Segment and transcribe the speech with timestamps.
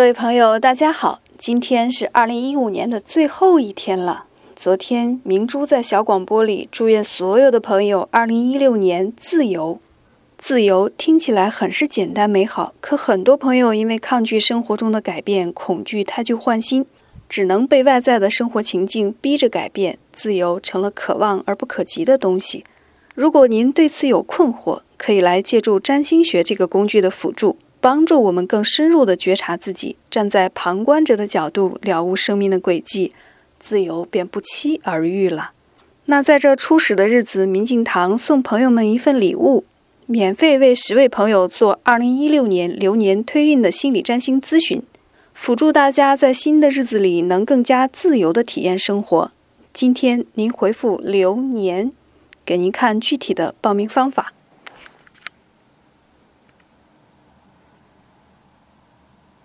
[0.00, 4.24] 各位朋友，大家好，今天是二零一五年的最后一天了。
[4.56, 9.78] 昨天明珠在小广播里祝愿所有的朋友二零一六年自由。
[10.38, 16.86] 自由听起来很是简单美好，可很多朋友因为抗拒生活中的改变，恐惧太旧换新，
[17.28, 22.64] 只能被外在的生活情境逼着改变，自由成了可望而不可及的东西。
[23.14, 33.10] 如果您对此有困惑，可以来借助占星学这个工具的辅助，帮助我们更深入地觉察自己，站在旁观者的角度了悟生命的轨迹，
[33.58, 35.50] 自由便不期而遇了。
[36.06, 39.64] 那在这初始的日子，明镜堂送朋友们一份礼物。
[40.06, 44.82] 免费为十位朋友做二零一六年流年推运的心理占星咨询，
[45.32, 49.30] 辅助大家在新的日子里能更加自由地体验生活。
[49.72, 51.92] 今天您回复“流年”，
[52.44, 54.32] 给您看具体的报名方法。